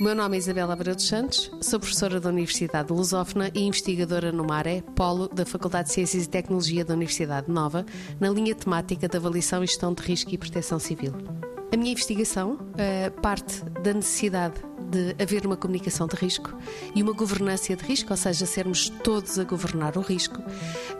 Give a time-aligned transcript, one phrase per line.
[0.00, 4.32] Meu nome é Isabela Abreu dos Santos, sou professora da Universidade de Lusófona e investigadora
[4.32, 7.84] no MARE, Polo da Faculdade de Ciências e Tecnologia da Universidade Nova,
[8.18, 11.12] na linha temática de avaliação e gestão de risco e proteção civil.
[11.72, 14.60] A minha investigação uh, parte da necessidade
[14.92, 16.54] de haver uma comunicação de risco
[16.94, 20.42] e uma governança de risco, ou seja, sermos todos a governar o risco,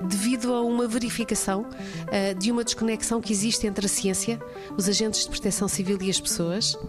[0.01, 4.41] devido a uma verificação uh, de uma desconexão que existe entre a ciência,
[4.77, 6.89] os agentes de proteção civil e as pessoas, uh,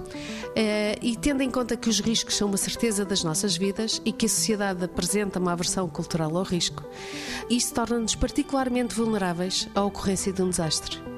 [1.01, 4.25] e tendo em conta que os riscos são uma certeza das nossas vidas e que
[4.25, 6.83] a sociedade apresenta uma aversão cultural ao risco,
[7.49, 11.12] isso torna-nos particularmente vulneráveis à ocorrência de um desastre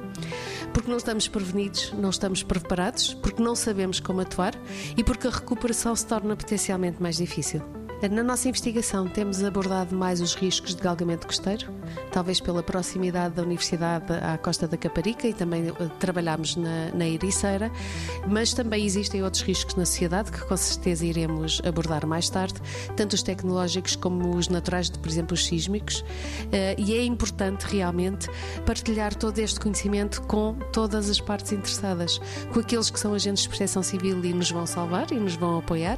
[0.76, 4.54] porque não estamos prevenidos, não estamos preparados, porque não sabemos como atuar
[4.98, 7.62] e porque a recuperação se torna potencialmente mais difícil.
[8.12, 11.74] Na nossa investigação temos abordado mais os riscos de galgamento costeiro,
[12.12, 17.08] talvez pela proximidade da Universidade à Costa da Caparica e também eh, trabalhamos na, na
[17.08, 17.72] Ericeira,
[18.28, 22.62] mas também existem outros riscos na sociedade que com certeza iremos abordar mais tarde,
[22.96, 26.06] tanto os tecnológicos como os naturais, por exemplo os sísmicos,
[26.52, 28.30] eh, e é importante realmente
[28.68, 32.20] partilhar todo este conhecimento com todas as partes interessadas,
[32.54, 35.58] com aqueles que são agentes de proteção civil e nos vão salvar e nos vão
[35.58, 35.98] apoiar,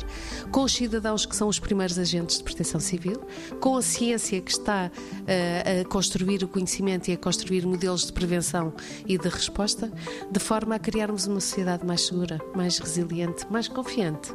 [0.52, 3.22] com os cidadãos que são os primeiros agentes de proteção civil,
[3.60, 8.14] com a ciência que está uh, a construir o conhecimento e a construir modelos de
[8.14, 8.74] prevenção
[9.06, 9.92] e de resposta,
[10.32, 14.32] de forma a criarmos uma sociedade mais segura, mais resiliente, mais confiante.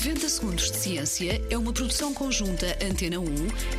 [0.00, 3.24] 90 Segundos de Ciência é uma produção conjunta Antena 1,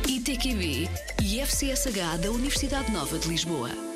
[0.08, 0.88] ITQB
[1.22, 3.91] e FCSH da Universidade Nova de Lisboa.